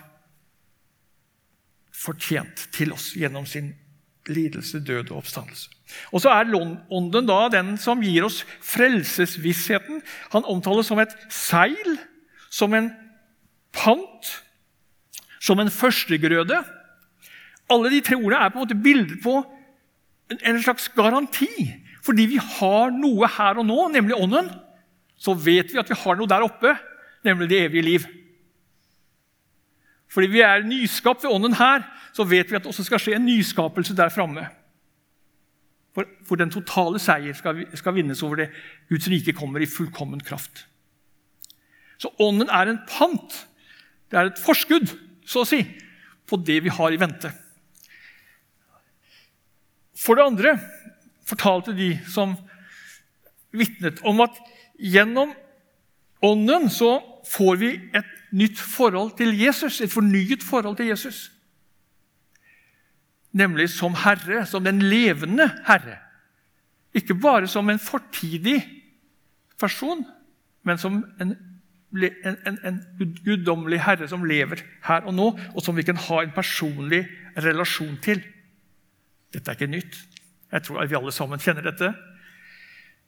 [1.93, 3.73] fortjent til oss gjennom sin
[4.31, 5.69] lidelse, død og oppstandelse.
[6.15, 10.01] Og så er Ånden da den som gir oss frelsesvissheten.
[10.31, 11.97] Han omtales som et seil,
[12.49, 12.89] som en
[13.73, 14.31] pant,
[15.43, 16.61] som en førstegrøde.
[17.73, 19.39] Alle de tre ordene er på en måte bilder på
[20.33, 21.49] en slags garanti.
[22.03, 24.49] Fordi vi har noe her og nå, nemlig Ånden,
[25.19, 26.73] så vet vi at vi har noe der oppe,
[27.23, 28.07] nemlig det evige liv.
[30.11, 33.15] Fordi vi er nyskapt ved Ånden her, så vet vi at det også skal skje
[33.17, 34.45] en nyskapelse der framme.
[35.93, 38.49] For, for, den totale seier skal, skal vinnes over det.
[38.89, 40.65] Guds rike kommer i fullkommen kraft.
[42.01, 43.35] Så Ånden er en pant.
[44.13, 44.91] Det er et forskudd,
[45.25, 45.63] så å si,
[46.29, 47.31] på det vi har i vente.
[49.97, 50.51] For det andre
[51.25, 52.35] fortalte de som
[53.57, 54.37] vitnet om at
[54.77, 55.33] gjennom
[56.23, 61.25] Ånden så får vi et nytt forhold til Jesus, et fornyet forhold til Jesus.
[63.35, 65.97] Nemlig som Herre, som den levende Herre.
[66.95, 68.61] Ikke bare som en fortidig
[69.59, 70.05] person,
[70.63, 71.35] men som en,
[71.93, 72.79] en, en, en
[73.25, 77.03] guddommelig Herre som lever her og nå, og som vi kan ha en personlig
[77.37, 78.23] relasjon til.
[79.33, 79.99] Dette er ikke nytt.
[80.53, 81.93] Jeg tror vi alle sammen kjenner dette.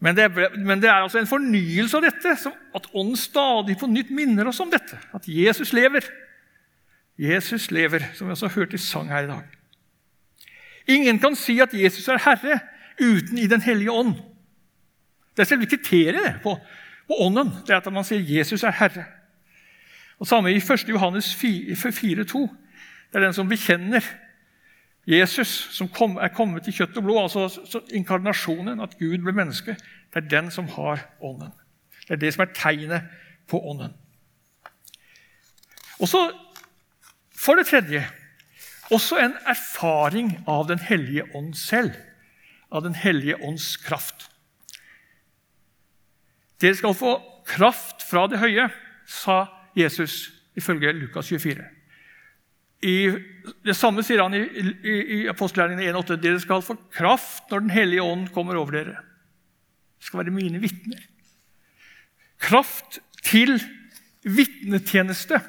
[0.03, 2.35] Men det, men det, er altså en fornyelse av dette,
[2.75, 4.99] at Ånden stadig på nytt minner oss om dette.
[5.15, 6.05] At Jesus lever.
[7.17, 9.45] Jesus lever, som vi også har hørt i sang her i dag.
[10.91, 12.59] Ingen kan si at Jesus er Herre
[12.99, 14.13] uten i Den hellige ånd.
[15.35, 16.55] Det er selve kriteriet på,
[17.07, 19.05] på Ånden, det er at man sier Jesus er Herre.
[20.19, 20.87] Og Samme i 1.
[20.89, 22.47] Johannes 4,2.
[23.11, 24.03] Det er den som bekjenner
[25.05, 29.75] Jesus, som kom, er kommet i kjøtt og blod, altså inkarnasjonen, at Gud ble menneske,
[30.13, 31.51] det er den som har Ånden.
[32.07, 33.05] Det er det som er tegnet
[33.49, 33.93] på Ånden.
[35.99, 36.31] Og så,
[37.35, 38.01] For det tredje
[38.91, 41.93] også en erfaring av Den hellige ånd selv,
[42.71, 44.29] av Den hellige ånds kraft.
[46.61, 48.69] Dere skal få kraft fra det høye,
[49.05, 49.45] sa
[49.77, 51.65] Jesus ifølge Lukas 24.
[52.85, 52.95] I,
[53.65, 57.73] det samme sier han i, i, i apostelgjerningene 1,8.: Dere skal få kraft når Den
[57.73, 58.99] hellige ånd kommer over dere.
[59.97, 61.01] Det skal være mine vitner.
[62.41, 63.57] Kraft til
[64.25, 65.39] vitnetjeneste.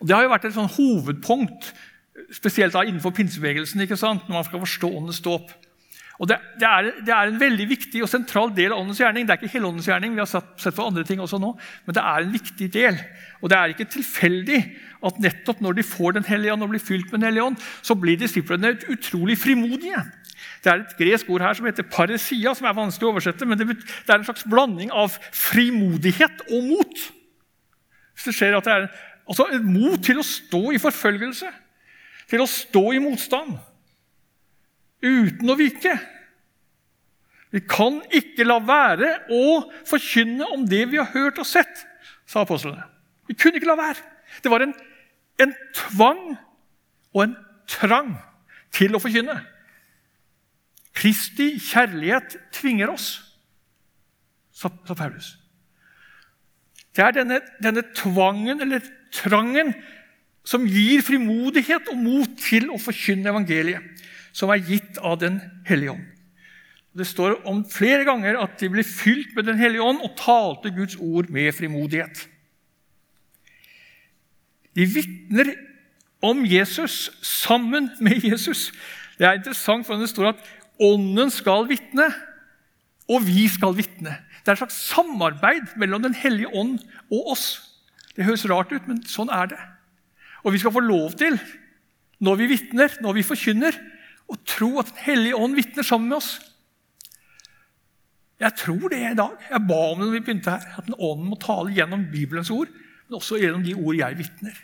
[0.00, 1.72] Og Det har jo vært et sånn hovedpunkt,
[2.34, 5.50] spesielt innenfor pinsebevegelsen, når man skal forstå åndens dåp.
[6.22, 9.26] Og det, det, er, det, er, en veldig viktig og sentral del av åndens gjerning.
[9.26, 11.50] Det er ikke hele åndens gjerning, vi har sett, sett for andre ting også nå,
[11.86, 13.00] men det er en viktig del.
[13.42, 14.60] Og det er ikke tilfeldig
[15.04, 17.58] at nettopp når de får Den hellige ånd og blir fylt med Den hellige ånd,
[17.82, 20.04] så blir disiplene utrolig frimodige.
[20.62, 23.48] Det er et gresk ord her som heter paresia, som er vanskelig å oversette.
[23.48, 23.68] Men det,
[24.06, 27.04] er en slags blanding av frimodighet og mot.
[28.14, 28.88] Hvis det skjer at det er
[29.26, 31.50] altså mot til å stå i forfølgelse,
[32.30, 33.58] til å stå i motstand
[35.04, 35.94] uten å vike.
[37.54, 41.84] Vi kan ikke la være å forkynne om det vi har hørt og sett,
[42.26, 42.82] sa apostlene.
[43.28, 44.02] Vi kunne ikke la være.
[44.42, 44.74] Det var en,
[45.40, 46.22] en tvang
[47.14, 47.36] og en
[47.70, 48.10] trang
[48.74, 49.36] til å forkynne.
[50.94, 53.08] Kristi kjærlighet tvinger oss,
[54.54, 55.34] sa, sa Paulus.
[56.94, 58.82] Det er denne, denne tvangen eller
[59.14, 59.72] trangen
[60.46, 63.93] som gir frimodighet og mot til å forkynne evangeliet
[64.34, 66.10] som er gitt av Den hellige ånd.
[66.94, 70.70] Det står om flere ganger at de ble fylt med Den hellige ånd og talte
[70.74, 72.26] Guds ord med frimodighet.
[74.74, 75.54] De vitner
[76.24, 78.72] om Jesus sammen med Jesus.
[79.18, 80.46] Det er interessant, for det står at
[80.82, 82.08] Ånden skal vitne,
[83.06, 84.16] og vi skal vitne.
[84.42, 86.80] Det er et slags samarbeid mellom Den hellige ånd
[87.12, 87.44] og oss.
[88.16, 89.60] Det høres rart ut, men sånn er det.
[90.42, 91.38] Og vi skal få lov til,
[92.18, 93.78] når vi vitner, når vi forkynner,
[94.30, 96.38] og tro at Den hellige ånd vitner sammen med oss.
[98.40, 99.34] Jeg tror det i dag.
[99.50, 102.50] Jeg ba om det når vi begynte her, at den ånden må tale gjennom Bibelens
[102.50, 102.70] ord,
[103.06, 104.56] men også gjennom de ord jeg vitner.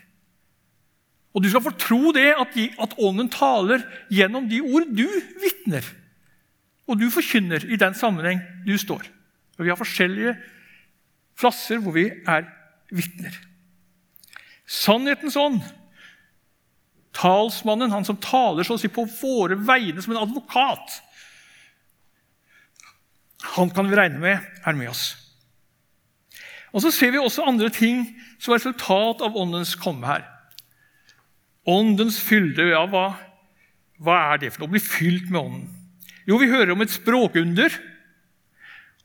[1.31, 5.07] Og du skal få tro det at, de, at ånden taler gjennom de ord du
[5.39, 5.85] vitner.
[6.91, 9.05] Og du forkynner i den sammenheng du står.
[9.57, 10.35] Og Vi har forskjellige
[11.39, 12.49] plasser hvor vi er
[12.91, 13.37] vitner.
[14.67, 15.61] Sannhetens ånd
[17.15, 20.99] talsmannen, han som taler så å si på våre vegne som en advokat,
[23.55, 25.15] han kan vi regne med er med oss.
[26.71, 28.05] Og Så ser vi også andre ting
[28.39, 30.23] som er resultat av Åndens komme her.
[31.67, 33.11] Åndens fylde, ja, hva,
[33.99, 34.71] hva er det for noe?
[34.71, 35.65] Å bli fylt med Ånden.
[36.29, 37.75] Jo, vi hører om et språkunder.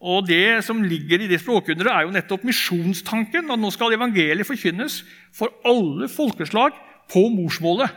[0.00, 3.50] Og Det som ligger i det språkunderet, er jo nettopp misjonstanken.
[3.50, 5.00] at Nå skal evangeliet forkynnes
[5.34, 6.76] for alle folkeslag
[7.12, 7.92] på morsmålet.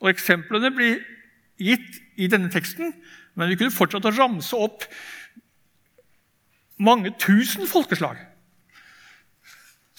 [0.00, 1.00] Og Eksemplene blir
[1.60, 2.94] gitt i denne teksten,
[3.36, 4.86] men vi kunne fortsatt å ramse opp
[6.80, 8.18] mange tusen folkeslag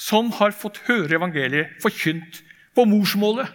[0.01, 2.41] som har fått høre evangeliet forkynt
[2.75, 3.49] på morsmålet.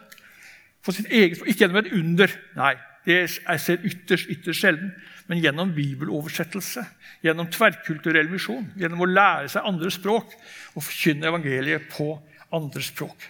[0.86, 2.30] For sitt eget, ikke gjennom et under.
[2.54, 4.92] Nei, det er ser ytterst, ytterst sjelden.
[5.26, 6.84] Men gjennom bibeloversettelse,
[7.26, 10.36] gjennom tverrkulturell misjon, gjennom å lære seg andre språk
[10.76, 12.12] og forkynne evangeliet på
[12.54, 13.26] andre språk.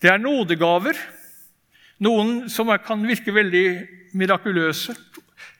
[0.00, 0.96] Det er nådegaver.
[2.00, 3.64] Noen som kan virke veldig
[4.16, 4.94] mirakuløse.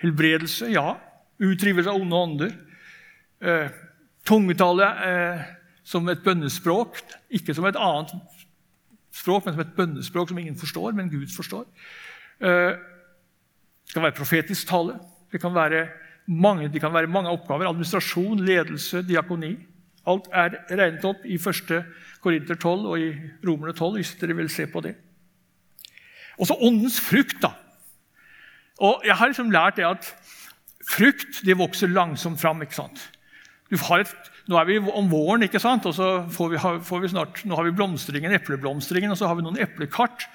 [0.01, 0.95] Helbredelse, ja.
[1.41, 2.55] Utdrivelse av onde ånder.
[3.41, 3.69] Eh,
[4.25, 5.43] tungetale eh,
[5.85, 7.03] som et bønnespråk.
[7.37, 8.15] Ikke som et annet
[9.13, 11.67] språk, men som et bønnespråk som ingen forstår, men Gud forstår.
[12.41, 12.73] Eh,
[13.85, 14.97] det kan være profetisk tale.
[15.33, 15.89] Det kan være
[16.31, 17.69] mange, det kan være mange oppgaver.
[17.69, 19.57] Administrasjon, ledelse, diakoni.
[20.09, 21.73] Alt er regnet opp i 1.
[22.25, 23.11] Korinter 12 og i
[23.47, 24.95] Romerne 12, hvis dere vil se på det.
[26.41, 27.53] Og så åndens frukt, da.
[28.81, 30.09] Og Jeg har liksom lært det at
[30.89, 32.63] frukt det vokser langsomt fram.
[32.63, 33.11] ikke sant?
[33.71, 34.15] Et,
[34.49, 35.87] nå er vi om våren, ikke sant?
[35.87, 39.37] og så får vi, får vi snart, nå har vi blomstringen, epleblomstringen, og så har
[39.39, 40.27] vi noen eplekart.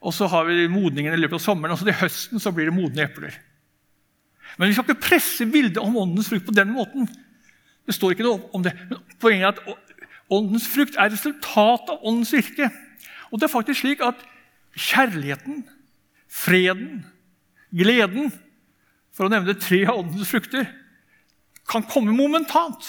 [0.00, 2.70] Og så har vi modningen i løpet av sommeren, og så til høsten så blir
[2.70, 3.36] det modne epler.
[4.56, 7.06] Men vi skal ikke presse bildet om åndens frukt på den måten.
[7.90, 8.70] Det står ikke noe om det.
[8.86, 9.96] Men poenget er at
[10.30, 12.68] åndens frukt er resultatet av åndens virke.
[13.30, 14.20] Og det er faktisk slik at
[14.78, 15.64] kjærligheten,
[16.30, 17.02] freden,
[17.74, 18.30] gleden
[19.10, 20.68] For å nevne tre av åndens frukter
[21.68, 22.86] kan komme momentant.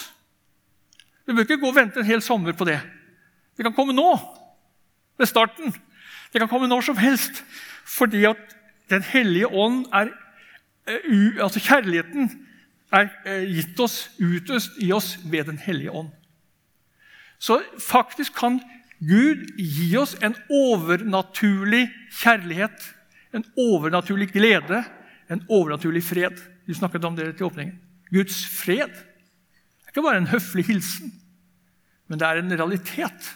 [1.25, 2.77] Vi bør ikke gå og vente en hel sommer på det.
[3.57, 4.05] Det kan komme nå,
[5.17, 5.73] ved starten.
[6.31, 7.41] Det kan komme når som helst.
[7.89, 8.57] Fordi at
[8.91, 10.09] Den hellige ånd er
[10.87, 12.27] eh, altså Kjærligheten
[12.91, 16.11] er eh, gitt oss, utøst i oss ved Den hellige ånd.
[17.41, 18.59] Så faktisk kan
[19.01, 21.87] Gud gi oss en overnaturlig
[22.19, 22.83] kjærlighet,
[23.33, 24.83] en overnaturlig glede,
[25.31, 26.37] en overnaturlig fred.
[26.67, 27.79] Du snakket om det til åpningen.
[28.11, 28.91] Guds fred.
[28.91, 31.13] Er ikke bare en høflig hilsen,
[32.07, 33.31] men det er en realitet.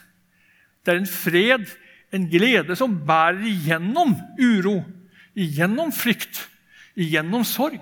[0.85, 1.65] Det er en fred,
[2.13, 4.83] en glede, som bærer igjennom uro,
[5.33, 6.43] igjennom frykt,
[6.93, 7.81] igjennom sorg.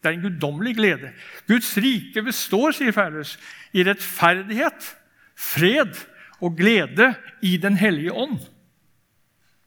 [0.00, 1.10] Det er en guddommelig glede.
[1.48, 3.34] Guds rike består, sier Paulus,
[3.76, 4.94] i rettferdighet,
[5.36, 5.98] fred
[6.40, 7.12] og glede
[7.44, 8.38] i Den hellige ånd.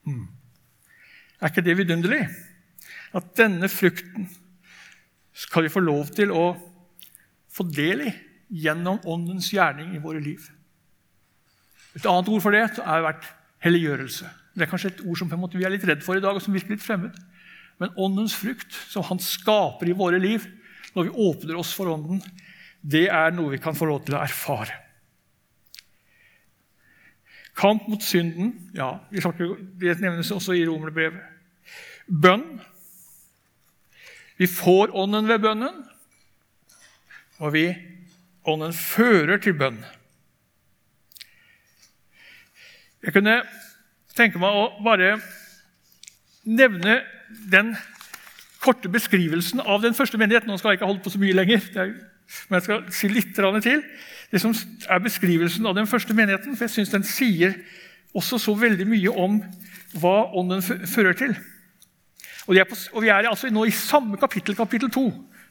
[0.03, 0.25] Hmm.
[1.39, 2.25] Er ikke det vidunderlig?
[3.13, 4.27] at denne frukten
[5.33, 6.53] skal vi få lov til å
[7.53, 8.13] få del i
[8.63, 10.41] gjennom Åndens gjerning i våre liv.
[11.93, 13.27] Et annet ord for det har vært
[13.65, 14.29] helliggjørelse.
[14.53, 16.53] Det er kanskje et ord som vi er litt redd for i dag, og som
[16.53, 17.13] virker litt fremmed.
[17.81, 20.45] Men Åndens frukt, som Han skaper i våre liv
[20.93, 22.21] når vi åpner oss for Ånden,
[22.83, 24.75] det er noe vi kan få lov til å erfare.
[27.57, 31.21] Kamp mot synden ja, det nevnes også i romerbrevet.
[32.07, 32.59] Bønn.
[34.37, 35.83] Vi får Ånden ved bønnen,
[37.39, 37.67] og vi,
[38.49, 39.77] Ånden fører til bønn.
[43.03, 43.37] Jeg kunne
[44.17, 45.17] tenke meg å bare
[46.43, 47.01] nevne
[47.51, 47.75] den
[48.63, 50.49] korte beskrivelsen av den første menigheten.
[50.49, 53.81] Nå skal jeg ikke holde på så mye lenger, men jeg skal si litt til
[54.33, 54.53] det som
[54.89, 56.55] er beskrivelsen av den første menigheten.
[56.55, 57.53] For jeg syns den sier
[58.17, 59.41] også så veldig mye om
[60.01, 61.35] hva Ånden fører til.
[62.47, 65.03] Og, er, på, og Vi er altså nå i samme kapittel, kapittel 2.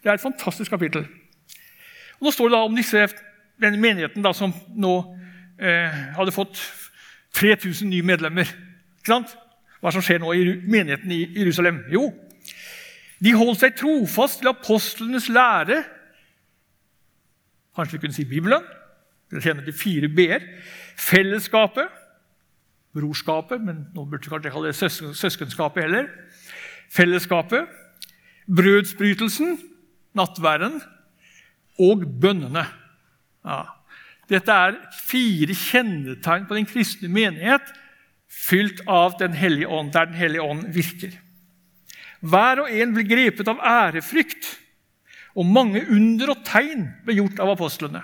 [0.02, 1.06] Det er et fantastisk kapittel.
[2.18, 3.06] Og Nå står det da om disse,
[3.62, 4.92] denne menigheten da, som nå
[5.62, 6.58] eh, hadde fått
[7.38, 8.50] 3000 nye medlemmer.
[8.98, 9.36] Ikke sant?
[9.82, 11.80] Hva som skjer nå i menigheten i Jerusalem?
[11.90, 12.06] Jo,
[13.22, 15.82] de holdt seg trofast til apostlenes lære
[17.72, 18.64] Kanskje vi kunne si Bibelen.
[19.32, 20.42] Dere kjenner til fire b-er.
[21.00, 21.88] Fellesskapet,
[22.92, 26.10] brorskapet, men nå burde vi kanskje kalle det søsken, søskenskapet heller.
[26.92, 27.70] Fellesskapet,
[28.44, 29.56] brødsbrytelsen,
[30.12, 30.82] nattværen
[31.80, 32.66] og bønnene.
[33.40, 33.62] Ja.
[34.28, 34.76] Dette er
[35.08, 37.72] fire kjennetegn på den kristne menighet
[38.32, 41.12] fylt av Den hellige ånd, der Den hellige ånd virker.
[42.22, 44.56] Hver og en blir grepet av ærefrykt
[45.34, 48.02] og mange under og tegn ble gjort av apostlene.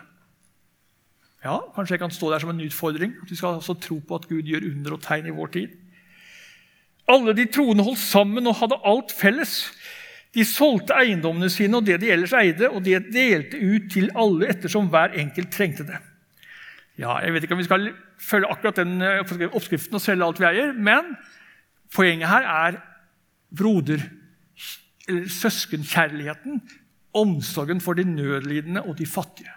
[1.44, 4.18] Ja, Kanskje jeg kan stå der som en utfordring, at vi skal altså tro på
[4.18, 5.76] at Gud gjør under og tegn i vår tid.
[7.08, 9.54] Alle de troende holdt sammen og hadde alt felles.
[10.34, 14.50] De solgte eiendommene sine og det de ellers eide, og de delte ut til alle
[14.50, 16.02] ettersom hver enkelt trengte det.
[16.98, 20.40] Ja, Jeg vet ikke om vi skal følge akkurat den eh, oppskriften og selge alt
[20.42, 21.14] vi eier, men
[21.94, 22.80] poenget her er
[23.54, 24.08] broder-
[25.08, 26.60] eller søskenkjærligheten
[27.16, 29.50] Omsorgen for de nødlidende og de fattige.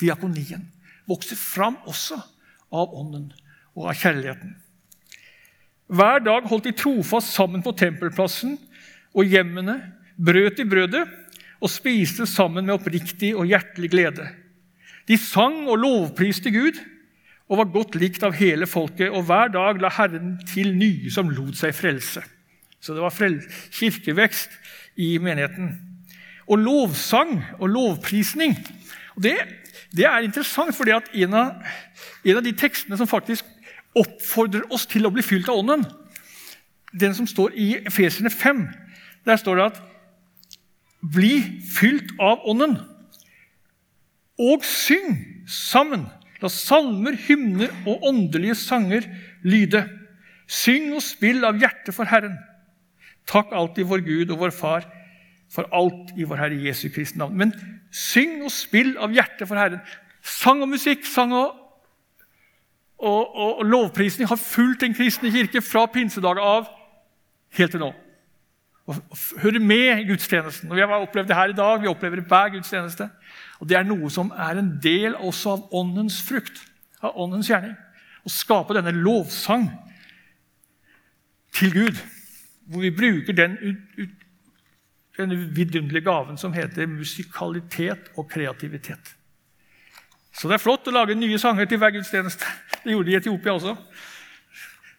[0.00, 0.68] Diakonien
[1.08, 2.20] vokser fram også
[2.70, 3.32] av ånden
[3.74, 4.54] og av kjærligheten.
[5.86, 8.56] Hver dag holdt de trofast sammen på tempelplassen
[9.14, 9.80] og hjemmene,
[10.16, 11.04] brøt i brødet
[11.60, 14.28] og spiste sammen med oppriktig og hjertelig glede.
[15.08, 16.78] De sang og lovpriste Gud
[17.46, 21.30] og var godt likt av hele folket, og hver dag la Herren til nye som
[21.30, 22.24] lot seg frelse.
[22.82, 24.56] Så det var kirkevekst
[24.96, 25.76] i menigheten
[26.46, 28.54] og lovsang og lovprisning.
[29.16, 29.34] Og det,
[29.96, 31.54] det, er interessant, at en av,
[32.24, 33.46] en av, de tekstene som faktisk
[33.96, 35.86] oppfordrer oss til å bli fylt av Ånden,
[36.94, 38.66] den som står i Efeserne 5,
[39.26, 39.82] der står det at
[41.06, 41.36] Bli
[41.70, 42.78] fylt av Ånden,
[44.38, 45.16] og syng
[45.48, 46.06] sammen.
[46.42, 49.06] La salmer, hymner og åndelige sanger
[49.46, 49.86] lyde.
[50.46, 52.36] Syng og spill av hjertet for Herren.
[53.26, 54.86] Takk alltid vår Gud og vår Far
[55.52, 57.36] for alt i vår Herre Jesu Kristi navn.
[57.38, 57.54] Men
[57.94, 59.80] syng og spill av hjertet for Herren.
[60.26, 61.54] Sang og musikk, sang og,
[62.98, 66.66] og, og, og lovprisning har fulgt Den kristne kirke fra pinsedager av
[67.56, 67.92] helt til nå.
[68.86, 68.98] Og
[69.42, 70.70] hører med i gudstjenesten.
[70.70, 73.08] Og Vi har opplevd det her i dag, vi opplever det hver gudstjeneste.
[73.60, 76.60] Og Det er noe som er en del også av åndens frukt,
[77.00, 77.76] av åndens gjerning.
[78.26, 79.68] Å skape denne lovsang
[81.56, 82.00] til Gud,
[82.66, 84.22] hvor vi bruker den ut,
[85.16, 89.14] vidunderlige gaven som heter musikalitet og kreativitet.
[90.36, 92.44] Så det er flott å lage nye sanger til hver gudstjeneste.
[92.82, 93.72] Det gjorde de i Etiopia også.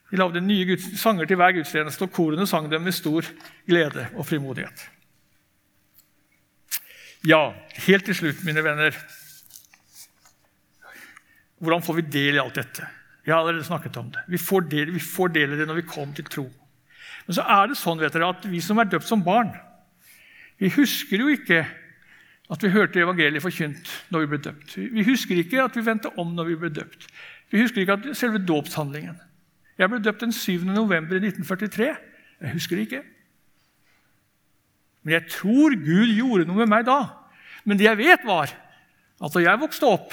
[0.10, 3.28] De lagde nye sanger til hver gudstjeneste, og korene sang dem med stor
[3.68, 4.88] glede og frimodighet.
[7.26, 7.54] Ja,
[7.88, 8.96] helt til slutt, mine venner
[11.58, 12.86] Hvordan får vi del i alt dette?
[13.26, 14.22] Jeg har allerede snakket om det.
[14.30, 16.44] Vi får del, vi får del i det når vi kommer til tro.
[17.26, 19.50] Men så er det sånn vet dere, at vi som er døpt som barn,
[20.62, 21.64] vi husker jo ikke
[22.48, 24.78] at vi hørte evangeliet forkynt når vi ble døpt.
[24.78, 27.10] Vi husker ikke at vi vendte om når vi ble døpt.
[27.52, 29.18] Vi husker ikke at selve dåpshandlingen.
[29.78, 30.64] Jeg ble døpt den 7.
[30.70, 31.90] november 1943.
[32.42, 33.04] Jeg husker det ikke.
[35.08, 36.98] Men jeg tror Gud gjorde noe med meg da.
[37.64, 40.12] Men det jeg vet, var at da jeg vokste opp,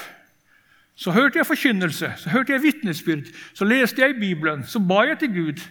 [0.94, 5.00] så hørte jeg forkynnelse, så hørte jeg vitnesbyrd, så leste jeg i Bibelen, så ba
[5.08, 5.62] jeg til Gud.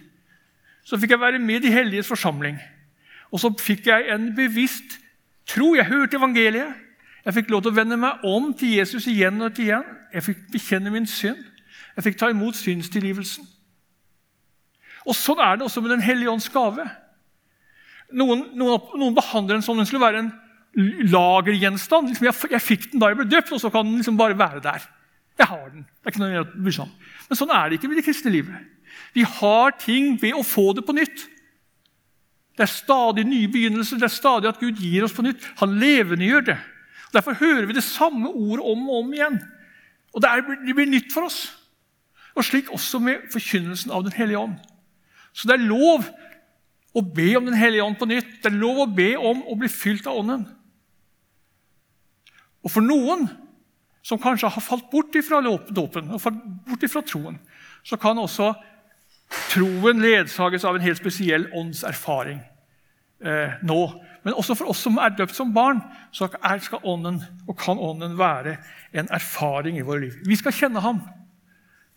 [0.84, 2.58] Så fikk jeg være med i de helliges forsamling.
[3.32, 4.98] Og så fikk jeg en bevisst
[5.48, 5.70] tro.
[5.74, 6.74] Jeg hørte evangeliet.
[7.24, 9.88] Jeg fikk lov til å vende meg om til Jesus igjen og igjen.
[10.12, 11.40] Jeg fikk bekjenne min synd.
[11.96, 13.48] Jeg fikk ta imot synstilgivelsen.
[15.08, 16.84] Og Sånn er det også med Den hellige ånds gave.
[18.12, 20.32] Noen, noen, noen behandler den som den skulle være en
[21.10, 22.10] lagergjenstand.
[22.10, 24.38] Liksom, jeg, jeg, fikk den da jeg ble døpt, og så kan den liksom bare
[24.38, 24.84] være der.
[25.38, 25.86] Jeg har den.
[25.86, 26.92] Det er ikke noe å bry seg om.
[27.28, 28.68] Men sånn er det ikke med det kristne livet.
[29.14, 31.24] Vi har ting ved å få det på nytt.
[32.54, 35.42] Det er stadig nye begynnelser, det er stadig at Gud gir oss på nytt.
[35.58, 36.58] Han levendegjør det.
[37.14, 39.40] Derfor hører vi det samme ordet om og om igjen.
[40.14, 41.48] Og det, er, det blir nytt for oss.
[42.34, 44.54] Og slik også med forkynnelsen av Den hellige ånd.
[45.34, 46.06] Så det er lov
[46.94, 48.36] å be om Den hellige ånd på nytt.
[48.42, 50.44] Det er lov å be om å bli fylt av Ånden.
[52.64, 53.26] Og for noen
[54.04, 57.38] som kanskje har falt bort ifra dåpen og falt bort ifra troen,
[57.84, 58.52] så kan også
[59.52, 62.38] troen ledsages av en helt spesiell åndserfaring
[63.24, 63.80] eh, nå.
[64.24, 65.82] Men også for oss som er døpt som barn,
[66.12, 68.56] så skal ånden, og kan ånden være
[68.92, 70.20] en erfaring i våre liv.
[70.24, 71.02] Vi skal kjenne ham,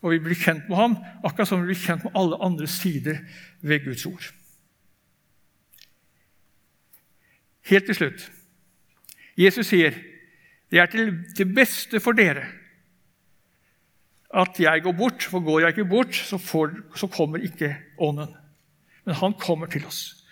[0.01, 3.21] og vi blir kjent med ham akkurat som vi blir kjent med alle andre sider
[3.61, 4.31] ved Guds ord.
[7.67, 8.29] Helt til slutt.
[9.37, 9.95] Jesus sier
[10.71, 12.47] det er til det beste for dere
[14.37, 18.33] at jeg går bort, for går jeg ikke bort, så, får, så kommer ikke Ånden.
[19.05, 20.25] Men han kommer til oss.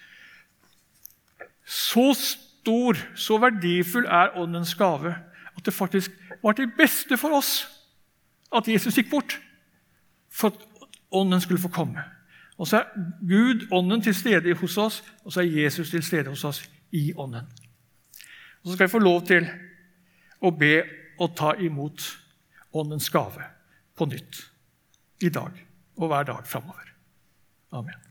[1.66, 5.16] Så stor, så verdifull er Åndens gave
[5.56, 6.12] at det faktisk
[6.44, 7.64] var til beste for oss
[8.56, 9.40] at Jesus gikk bort,
[10.32, 12.04] for at Ånden skulle få komme.
[12.58, 12.84] Og så er
[13.28, 17.14] Gud, Ånden, til stede hos oss, og så er Jesus til stede hos oss i
[17.14, 17.48] Ånden.
[18.62, 19.48] Og Så skal vi få lov til
[20.42, 20.74] å be
[21.20, 22.06] og ta imot
[22.76, 23.44] Åndens gave
[23.96, 24.42] på nytt
[25.24, 25.54] i dag
[25.96, 26.92] og hver dag framover.
[27.72, 28.05] Amen.